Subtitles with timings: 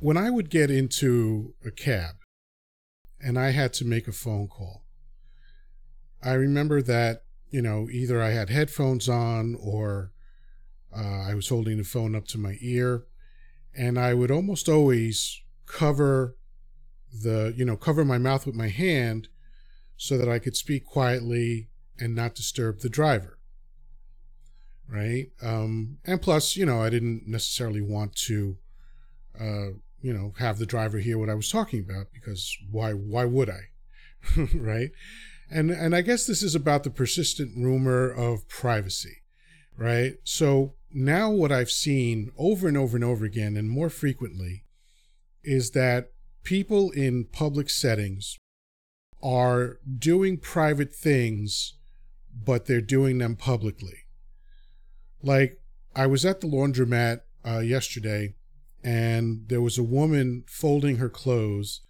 [0.00, 2.16] when I would get into a cab
[3.20, 4.84] and I had to make a phone call,
[6.22, 10.12] I remember that, you know, either I had headphones on or
[10.96, 13.04] uh, I was holding the phone up to my ear,
[13.76, 16.36] and I would almost always cover
[17.22, 19.28] the, you know, cover my mouth with my hand
[19.96, 21.68] so that I could speak quietly
[21.98, 23.38] and not disturb the driver.
[24.88, 25.30] Right.
[25.42, 28.56] Um, and plus, you know, I didn't necessarily want to,
[29.38, 29.68] uh,
[30.06, 33.50] you know, have the driver hear what I was talking about because why, why would
[33.50, 33.70] I?
[34.54, 34.90] right.
[35.50, 39.22] And, and I guess this is about the persistent rumor of privacy.
[39.76, 40.18] Right.
[40.22, 44.62] So now what I've seen over and over and over again and more frequently
[45.42, 46.12] is that
[46.44, 48.38] people in public settings
[49.24, 51.74] are doing private things,
[52.32, 54.04] but they're doing them publicly.
[55.20, 55.60] Like,
[55.96, 58.34] I was at the laundromat uh, yesterday,
[58.86, 61.80] and there was a woman folding her clothes,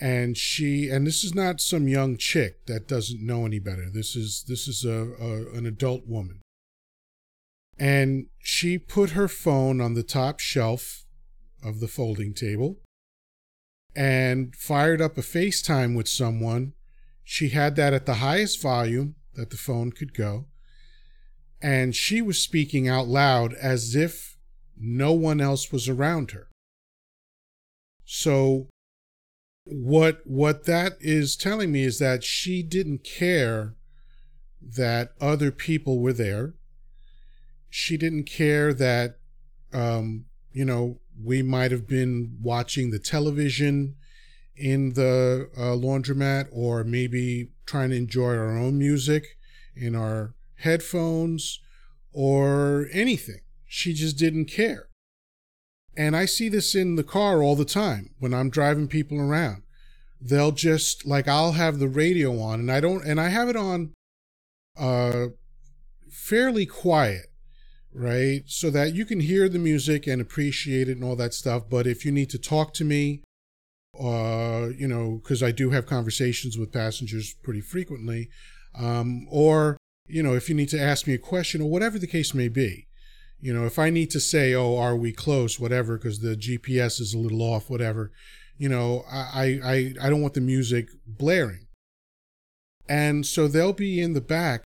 [0.00, 3.90] and she and this is not some young chick that doesn't know any better.
[3.92, 6.40] This is this is a, a an adult woman,
[7.78, 11.04] and she put her phone on the top shelf
[11.62, 12.78] of the folding table
[13.94, 16.72] and fired up a FaceTime with someone.
[17.22, 20.46] She had that at the highest volume that the phone could go.
[21.60, 24.33] And she was speaking out loud as if
[24.78, 26.48] no one else was around her.
[28.04, 28.68] So
[29.64, 33.74] what what that is telling me is that she didn't care
[34.60, 36.54] that other people were there.
[37.70, 39.16] She didn't care that
[39.72, 43.96] um, you know we might have been watching the television
[44.56, 49.38] in the uh, laundromat or maybe trying to enjoy our own music
[49.74, 51.60] in our headphones
[52.12, 53.40] or anything.
[53.74, 54.86] She just didn't care.
[55.96, 59.62] And I see this in the car all the time when I'm driving people around.
[60.20, 63.56] They'll just like I'll have the radio on and I don't and I have it
[63.56, 63.92] on
[64.78, 65.26] uh
[66.08, 67.26] fairly quiet
[67.96, 68.42] right?
[68.46, 71.70] So that you can hear the music and appreciate it and all that stuff.
[71.70, 73.22] But if you need to talk to me,
[73.98, 78.30] uh, you know, because I do have conversations with passengers pretty frequently,
[78.76, 79.76] um, or,
[80.08, 82.48] you know, if you need to ask me a question or whatever the case may
[82.48, 82.88] be,
[83.44, 86.98] you know, if I need to say, oh, are we close, whatever, because the GPS
[86.98, 88.10] is a little off, whatever,
[88.56, 91.66] you know, I, I, I don't want the music blaring.
[92.88, 94.64] And so they'll be in the back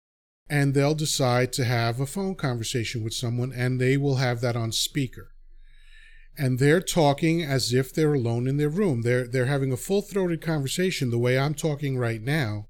[0.51, 4.57] and they'll decide to have a phone conversation with someone and they will have that
[4.57, 5.29] on speaker.
[6.37, 9.01] And they're talking as if they're alone in their room.
[9.01, 12.67] They're they're having a full-throated conversation the way I'm talking right now.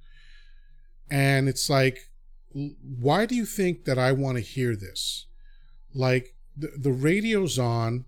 [1.10, 1.98] And it's like
[2.52, 5.26] why do you think that I want to hear this
[5.96, 8.04] like the, the radio's on.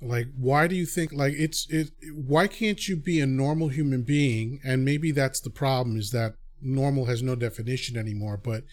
[0.00, 4.02] Like why do you think like it's it why can't you be a normal human
[4.02, 4.60] being?
[4.64, 8.64] And maybe that's the problem is that normal has no definition anymore, but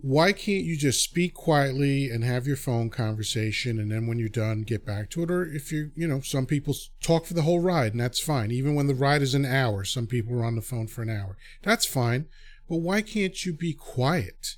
[0.00, 4.28] why can't you just speak quietly and have your phone conversation and then when you're
[4.28, 5.30] done get back to it?
[5.30, 8.50] Or if you you know some people talk for the whole ride and that's fine.
[8.50, 11.10] Even when the ride is an hour some people are on the phone for an
[11.10, 11.36] hour.
[11.62, 12.26] That's fine
[12.68, 14.56] but why can't you be quiet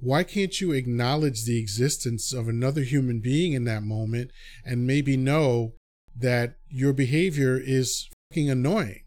[0.00, 4.30] why can't you acknowledge the existence of another human being in that moment
[4.64, 5.72] and maybe know
[6.16, 9.02] that your behavior is fucking annoying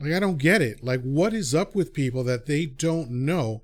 [0.00, 0.82] like I don't get it.
[0.82, 3.62] Like what is up with people that they don't know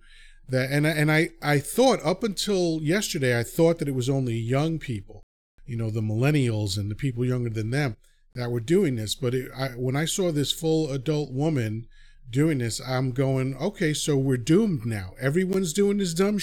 [0.48, 4.34] that and and I I thought up until yesterday I thought that it was only
[4.34, 5.22] young people,
[5.64, 7.96] you know, the millennials and the people younger than them
[8.34, 11.86] that were doing this, but it, I, when I saw this full adult woman
[12.30, 15.14] doing this, I'm going, okay, so we're doomed now.
[15.20, 16.38] Everyone's doing this dumb